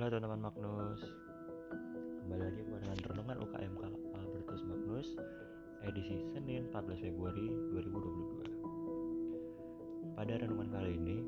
Halo 0.00 0.16
teman-teman 0.16 0.48
Magnus. 0.48 1.04
Kembali 2.24 2.40
lagi 2.40 2.64
dengan 2.64 2.96
Renungan 3.04 3.36
UKM 3.44 3.74
Albertus 4.16 4.64
Magnus 4.64 5.12
Edisi 5.84 6.24
Senin 6.32 6.72
14 6.72 7.04
Februari 7.04 7.52
2022 7.68 10.16
Pada 10.16 10.40
renungan 10.40 10.72
kali 10.72 10.96
ini 10.96 11.20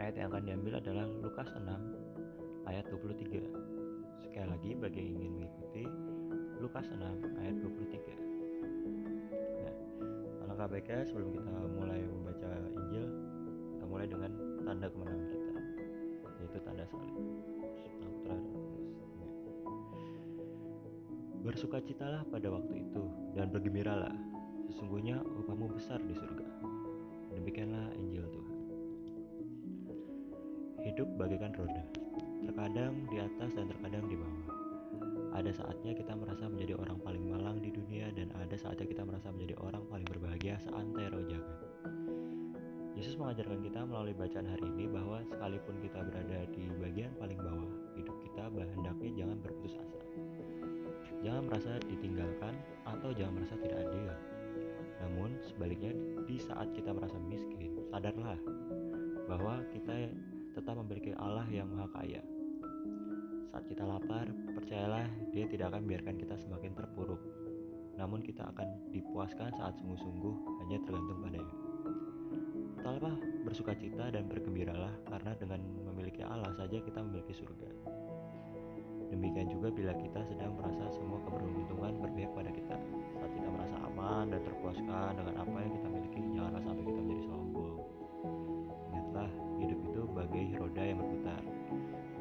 Ayat 0.00 0.16
yang 0.16 0.32
akan 0.32 0.48
diambil 0.48 0.80
adalah 0.80 1.04
Lukas 1.20 1.52
6 1.52 2.72
ayat 2.72 2.88
23 2.88 3.20
Sekali 4.24 4.48
lagi 4.48 4.72
bagi 4.72 5.04
yang 5.04 5.20
ingin 5.20 5.32
mengikuti 5.36 5.84
Lukas 6.56 6.88
6 6.88 7.04
ayat 7.36 7.52
23 7.60 9.60
Nah, 9.60 9.76
alangkah 10.48 10.72
baiknya 10.72 11.04
sebelum 11.04 11.36
kita 11.36 11.52
mulai 11.76 12.00
membaca 12.00 12.48
Injil 12.80 13.12
Kita 13.76 13.84
mulai 13.84 14.08
dengan 14.08 14.32
tanda 14.64 14.88
kemenangan 14.88 15.11
Bersukacitalah 21.42 22.22
pada 22.30 22.54
waktu 22.54 22.86
itu 22.86 23.02
dan 23.34 23.50
bergembiralah, 23.50 24.14
sesungguhnya 24.70 25.18
upahmu 25.26 25.74
besar 25.74 25.98
di 25.98 26.14
surga. 26.14 26.46
Demikianlah 27.34 27.90
Injil 27.98 28.22
Tuhan. 28.30 28.58
Hidup 30.86 31.08
bagaikan 31.18 31.50
roda, 31.58 31.82
terkadang 32.46 32.94
di 33.10 33.18
atas 33.18 33.58
dan 33.58 33.66
terkadang 33.66 34.06
di 34.06 34.14
bawah. 34.14 34.46
Ada 35.34 35.50
saatnya 35.50 35.98
kita 35.98 36.14
merasa 36.14 36.46
menjadi 36.46 36.78
orang 36.78 37.02
paling 37.02 37.24
malang 37.26 37.58
di 37.58 37.74
dunia 37.74 38.14
dan 38.14 38.30
ada 38.38 38.54
saatnya 38.54 38.86
kita 38.86 39.02
merasa 39.02 39.34
menjadi 39.34 39.58
orang 39.66 39.82
paling 39.90 40.06
berbahagia 40.06 40.62
seantero 40.62 41.26
jagat. 41.26 41.58
Yesus 42.94 43.18
mengajarkan 43.18 43.66
kita 43.66 43.82
melalui 43.82 44.14
bacaan 44.14 44.46
hari 44.46 44.62
ini 44.78 44.86
bahwa 44.86 45.26
sekalipun 45.26 45.74
kita 45.82 46.06
merasa 51.52 51.76
ditinggalkan 51.84 52.56
atau 52.88 53.12
jangan 53.12 53.36
merasa 53.36 53.60
tidak 53.60 53.84
adil. 53.84 54.08
Namun 55.04 55.36
sebaliknya 55.44 55.92
di 56.24 56.40
saat 56.40 56.72
kita 56.72 56.96
merasa 56.96 57.20
miskin, 57.28 57.76
sadarlah 57.92 58.40
bahwa 59.28 59.60
kita 59.68 60.08
tetap 60.56 60.80
memiliki 60.80 61.12
Allah 61.20 61.44
yang 61.52 61.68
maha 61.68 61.92
kaya. 61.92 62.24
Saat 63.52 63.68
kita 63.68 63.84
lapar, 63.84 64.32
percayalah 64.56 65.04
dia 65.28 65.44
tidak 65.44 65.76
akan 65.76 65.84
biarkan 65.84 66.16
kita 66.16 66.40
semakin 66.40 66.72
terpuruk. 66.72 67.20
Namun 68.00 68.24
kita 68.24 68.48
akan 68.48 68.88
dipuaskan 68.88 69.52
saat 69.52 69.76
sungguh-sungguh 69.76 70.64
hanya 70.64 70.80
tergantung 70.88 71.20
padanya. 71.20 71.56
Tetaplah 72.80 73.16
bersuka 73.44 73.76
cita 73.76 74.08
dan 74.08 74.24
bergembiralah 74.24 74.96
karena 75.04 75.36
dengan 75.36 75.60
memiliki 75.84 76.24
Allah 76.24 76.48
saja 76.56 76.80
kita 76.80 77.04
memiliki 77.04 77.36
surga. 77.36 77.68
Demikian 79.12 79.44
juga 79.52 79.68
bila 79.68 79.92
kita 79.92 80.24
sedang 80.24 80.56
merasa 80.56 80.88
semua 80.88 81.20
keberuntungan 81.28 82.00
berpihak 82.00 82.32
pada 82.32 82.48
kita. 82.48 82.80
Saat 83.20 83.30
kita 83.36 83.48
merasa 83.52 83.76
aman 83.84 84.32
dan 84.32 84.40
terpuaskan 84.40 85.20
dengan 85.20 85.34
apa 85.36 85.56
yang 85.60 85.72
kita 85.76 85.88
miliki, 85.92 86.20
janganlah 86.32 86.62
sampai 86.64 86.82
kita 86.88 87.00
menjadi 87.04 87.22
sombong. 87.28 87.76
Ingatlah, 88.88 89.30
hidup 89.60 89.78
itu 89.84 90.00
bagai 90.16 90.44
roda 90.56 90.82
yang 90.88 90.98
berputar, 91.04 91.42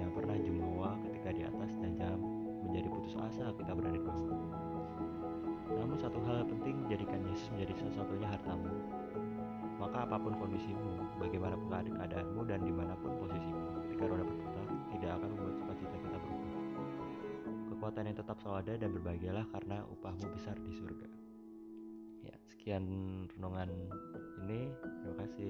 yang 0.00 0.10
pernah 0.16 0.36
jumawa 0.40 0.90
ketika 1.04 1.28
di 1.36 1.42
atas 1.44 1.70
dan 1.76 1.90
jangan 2.00 2.20
menjadi 2.64 2.88
putus 2.88 3.14
asa 3.20 3.52
kita 3.52 3.70
berada 3.76 3.92
di 3.92 4.02
bawah. 4.08 4.40
Namun 5.68 5.96
satu 6.00 6.18
hal 6.24 6.48
penting 6.48 6.88
jadikan 6.88 7.20
Yesus 7.28 7.52
menjadi 7.52 7.84
satu-satunya 7.84 8.28
hartamu 8.32 8.72
maka 9.78 10.02
apa 10.02 10.18
pun 10.18 10.34
kondisimu, 10.34 11.22
bagaimanapun 11.22 11.70
keadaanmu 11.70 12.42
dan 12.50 12.66
di 12.66 12.74
mana 12.74 12.98
pun 12.98 13.14
posisimu, 13.14 13.86
ketika 13.86 14.10
roda 14.10 14.26
berputar, 14.26 14.66
tidak 14.90 15.10
akan 15.22 15.28
membuat 15.38 15.54
berubah. 15.54 15.77
Kekuatan 17.88 18.12
yang 18.12 18.20
tetap 18.20 18.36
selalu 18.44 18.58
ada 18.68 18.72
dan 18.84 18.90
berbahagialah 19.00 19.46
karena 19.48 19.80
upahmu 19.88 20.28
besar 20.36 20.52
di 20.60 20.76
surga. 20.76 21.08
Ya, 22.20 22.36
sekian 22.52 22.84
renungan 23.32 23.72
ini. 24.44 24.68
Terima 24.76 25.16
kasih. 25.24 25.47